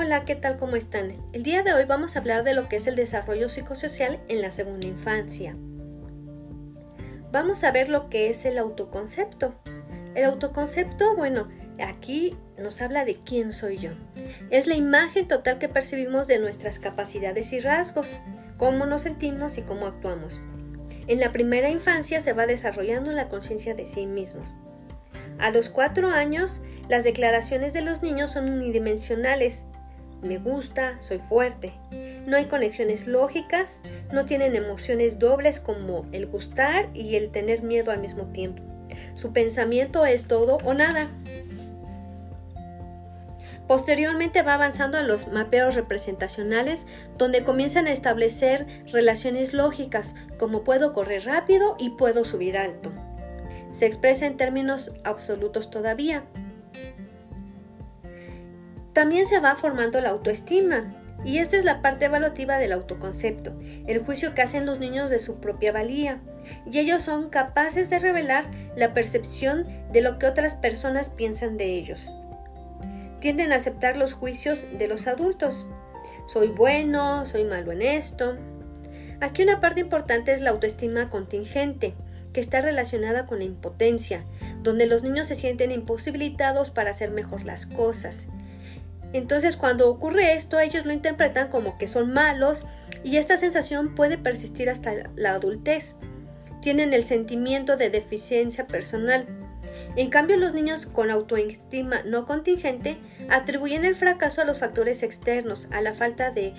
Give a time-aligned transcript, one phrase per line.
[0.00, 0.56] Hola, ¿qué tal?
[0.58, 1.12] ¿Cómo están?
[1.32, 4.40] El día de hoy vamos a hablar de lo que es el desarrollo psicosocial en
[4.40, 5.56] la segunda infancia.
[7.32, 9.56] Vamos a ver lo que es el autoconcepto.
[10.14, 11.48] El autoconcepto, bueno,
[11.84, 13.90] aquí nos habla de quién soy yo.
[14.50, 18.20] Es la imagen total que percibimos de nuestras capacidades y rasgos,
[18.56, 20.40] cómo nos sentimos y cómo actuamos.
[21.08, 24.54] En la primera infancia se va desarrollando la conciencia de sí mismos.
[25.40, 29.64] A los cuatro años, las declaraciones de los niños son unidimensionales
[30.22, 31.72] me gusta, soy fuerte.
[32.26, 33.82] No hay conexiones lógicas,
[34.12, 38.62] no tienen emociones dobles como el gustar y el tener miedo al mismo tiempo.
[39.14, 41.08] Su pensamiento es todo o nada.
[43.66, 46.86] Posteriormente va avanzando a los mapeos representacionales
[47.18, 52.90] donde comienzan a establecer relaciones lógicas como puedo correr rápido y puedo subir alto.
[53.70, 56.24] Se expresa en términos absolutos todavía.
[58.98, 60.92] También se va formando la autoestima,
[61.24, 65.20] y esta es la parte evaluativa del autoconcepto, el juicio que hacen los niños de
[65.20, 66.18] su propia valía,
[66.66, 71.78] y ellos son capaces de revelar la percepción de lo que otras personas piensan de
[71.78, 72.10] ellos.
[73.20, 75.64] Tienden a aceptar los juicios de los adultos.
[76.26, 78.36] Soy bueno, soy malo en esto.
[79.20, 81.94] Aquí una parte importante es la autoestima contingente,
[82.32, 84.24] que está relacionada con la impotencia,
[84.64, 88.26] donde los niños se sienten imposibilitados para hacer mejor las cosas
[89.12, 92.66] entonces cuando ocurre esto, ellos lo interpretan como que son malos
[93.04, 95.96] y esta sensación puede persistir hasta la adultez.
[96.60, 99.26] Tienen el sentimiento de deficiencia personal.
[99.96, 105.68] En cambio, los niños con autoestima no contingente atribuyen el fracaso a los factores externos,
[105.70, 106.54] a la falta de,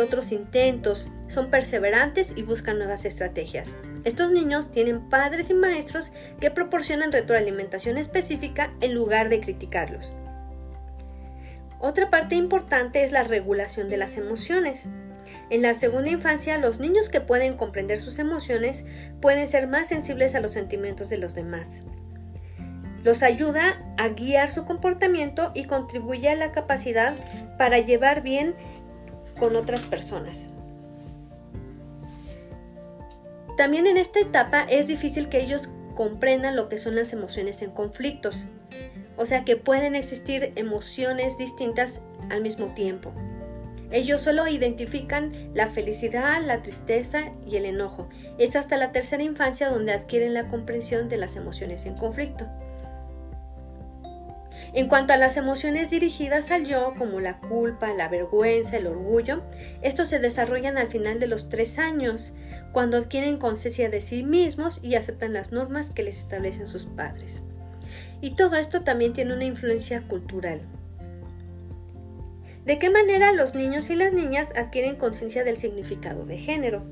[0.00, 3.76] otros intentos, son perseverantes y buscan nuevas estrategias.
[4.04, 10.12] Estos niños tienen padres y maestros que proporcionan retroalimentación específica en lugar de criticarlos.
[11.82, 14.88] Otra parte importante es la regulación de las emociones.
[15.50, 18.84] En la segunda infancia, los niños que pueden comprender sus emociones
[19.20, 21.82] pueden ser más sensibles a los sentimientos de los demás.
[23.02, 27.16] Los ayuda a guiar su comportamiento y contribuye a la capacidad
[27.58, 28.54] para llevar bien
[29.40, 30.50] con otras personas.
[33.56, 37.72] También en esta etapa es difícil que ellos comprendan lo que son las emociones en
[37.72, 38.46] conflictos.
[39.16, 43.12] O sea que pueden existir emociones distintas al mismo tiempo.
[43.92, 48.08] Ellos solo identifican la felicidad, la tristeza y el enojo.
[48.38, 52.48] Es hasta la tercera infancia donde adquieren la comprensión de las emociones en conflicto.
[54.74, 59.42] En cuanto a las emociones dirigidas al yo, como la culpa, la vergüenza, el orgullo,
[59.82, 62.32] estos se desarrollan al final de los tres años,
[62.72, 67.42] cuando adquieren conciencia de sí mismos y aceptan las normas que les establecen sus padres.
[68.22, 70.62] Y todo esto también tiene una influencia cultural.
[72.64, 76.84] ¿De qué manera los niños y las niñas adquieren conciencia del significado de género?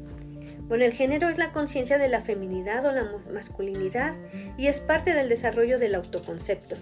[0.66, 4.16] Bueno, el género es la conciencia de la feminidad o la masculinidad
[4.58, 6.74] y es parte del desarrollo del autoconcepto.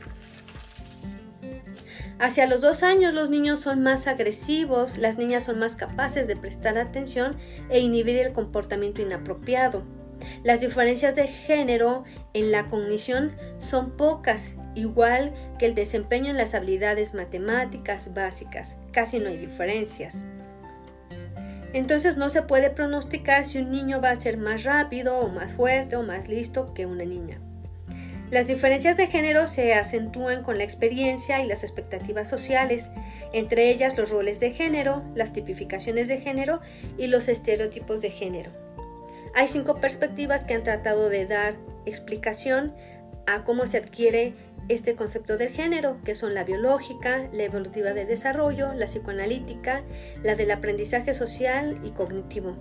[2.18, 6.36] Hacia los dos años los niños son más agresivos, las niñas son más capaces de
[6.36, 7.36] prestar atención
[7.68, 9.97] e inhibir el comportamiento inapropiado.
[10.42, 16.54] Las diferencias de género en la cognición son pocas, igual que el desempeño en las
[16.54, 18.76] habilidades matemáticas básicas.
[18.92, 20.24] Casi no hay diferencias.
[21.72, 25.52] Entonces no se puede pronosticar si un niño va a ser más rápido o más
[25.52, 27.38] fuerte o más listo que una niña.
[28.30, 32.90] Las diferencias de género se acentúan con la experiencia y las expectativas sociales,
[33.32, 36.60] entre ellas los roles de género, las tipificaciones de género
[36.98, 38.67] y los estereotipos de género.
[39.38, 41.54] Hay cinco perspectivas que han tratado de dar
[41.86, 42.74] explicación
[43.28, 44.34] a cómo se adquiere
[44.68, 49.84] este concepto del género, que son la biológica, la evolutiva de desarrollo, la psicoanalítica,
[50.24, 52.56] la del aprendizaje social y cognitivo,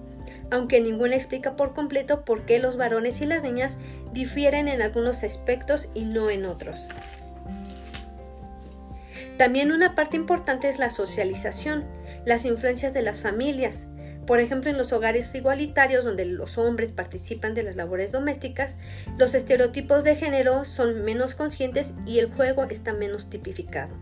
[0.51, 3.79] aunque ninguna explica por completo por qué los varones y las niñas
[4.13, 6.89] difieren en algunos aspectos y no en otros.
[9.39, 11.85] También una parte importante es la socialización,
[12.23, 13.87] las influencias de las familias,
[14.27, 18.77] por ejemplo, en los hogares igualitarios donde los hombres participan de las labores domésticas,
[19.17, 23.95] los estereotipos de género son menos conscientes y el juego está menos tipificado.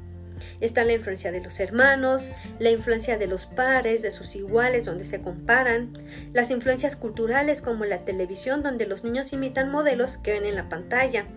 [0.60, 5.04] Está la influencia de los hermanos, la influencia de los pares, de sus iguales, donde
[5.04, 5.94] se comparan,
[6.34, 10.68] las influencias culturales como la televisión, donde los niños imitan modelos que ven en la
[10.68, 11.28] pantalla,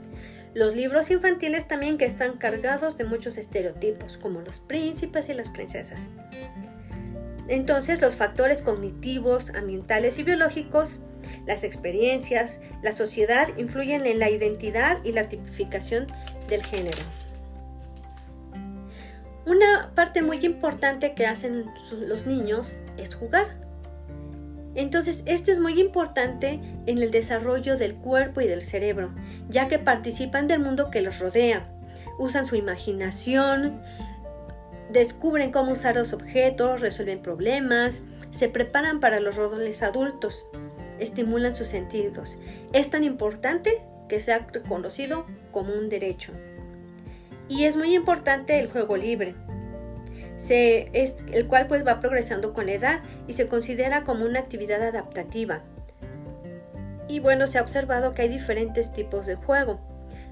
[0.55, 5.51] los libros infantiles también que están cargados de muchos estereotipos, como los príncipes y las
[5.51, 6.09] princesas.
[7.49, 11.01] Entonces los factores cognitivos, ambientales y biológicos,
[11.47, 16.07] las experiencias, la sociedad influyen en la identidad y la tipificación
[16.49, 16.99] del género.
[19.47, 21.71] Una parte muy importante que hacen
[22.07, 23.47] los niños es jugar.
[24.75, 29.11] Entonces, este es muy importante en el desarrollo del cuerpo y del cerebro,
[29.49, 31.67] ya que participan del mundo que los rodea,
[32.19, 33.81] usan su imaginación,
[34.93, 40.47] descubren cómo usar los objetos, resuelven problemas, se preparan para los roles adultos,
[40.99, 42.39] estimulan sus sentidos.
[42.73, 46.33] Es tan importante que sea reconocido como un derecho.
[47.49, 49.35] Y es muy importante el juego libre,
[50.39, 54.83] es, el cual pues va progresando con la edad y se considera como una actividad
[54.83, 55.63] adaptativa.
[57.09, 59.81] Y bueno, se ha observado que hay diferentes tipos de juego.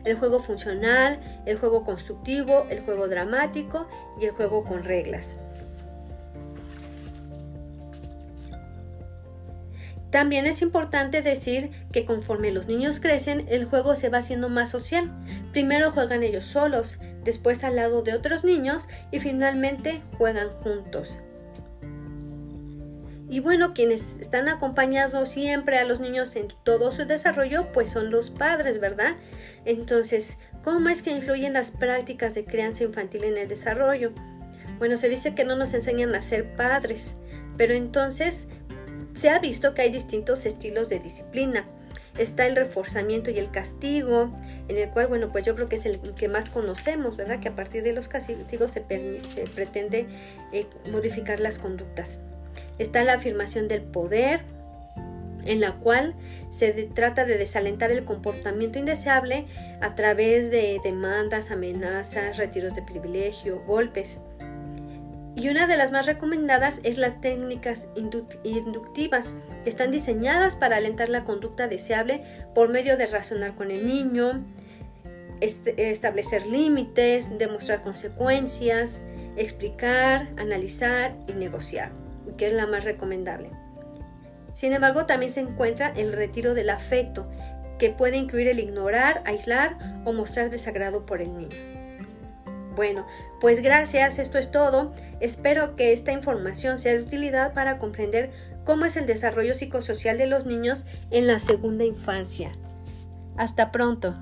[0.06, 3.86] El juego funcional, el juego constructivo, el juego dramático
[4.18, 5.36] y el juego con reglas.
[10.10, 14.70] También es importante decir que conforme los niños crecen, el juego se va haciendo más
[14.70, 15.12] social.
[15.52, 21.20] Primero juegan ellos solos, después al lado de otros niños y finalmente juegan juntos.
[23.28, 28.10] Y bueno, quienes están acompañando siempre a los niños en todo su desarrollo, pues son
[28.10, 29.16] los padres, ¿verdad?
[29.66, 34.12] Entonces, ¿cómo es que influyen las prácticas de crianza infantil en el desarrollo?
[34.78, 37.16] Bueno, se dice que no nos enseñan a ser padres,
[37.56, 38.46] pero entonces
[39.14, 41.66] se ha visto que hay distintos estilos de disciplina.
[42.16, 44.32] Está el reforzamiento y el castigo,
[44.68, 47.40] en el cual, bueno, pues yo creo que es el que más conocemos, ¿verdad?
[47.40, 50.06] Que a partir de los castigos se, pretende
[50.52, 52.20] eh, modificar las conductas.
[52.78, 54.44] Está la afirmación del poder,
[55.46, 56.14] en la cual
[56.50, 59.46] se trata de desalentar el comportamiento indeseable
[59.80, 64.20] a través de demandas, amenazas, retiros de privilegio, golpes.
[65.36, 69.34] Y una de las más recomendadas es las técnicas inductivas,
[69.64, 72.22] que están diseñadas para alentar la conducta deseable
[72.54, 74.42] por medio de razonar con el niño,
[75.40, 79.04] establecer límites, demostrar consecuencias,
[79.36, 81.92] explicar, analizar y negociar,
[82.38, 83.50] que es la más recomendable.
[84.56, 87.26] Sin embargo, también se encuentra el retiro del afecto,
[87.78, 89.76] que puede incluir el ignorar, aislar
[90.06, 91.54] o mostrar desagrado por el niño.
[92.74, 93.06] Bueno,
[93.38, 94.94] pues gracias, esto es todo.
[95.20, 98.30] Espero que esta información sea de utilidad para comprender
[98.64, 102.52] cómo es el desarrollo psicosocial de los niños en la segunda infancia.
[103.36, 104.16] Hasta pronto.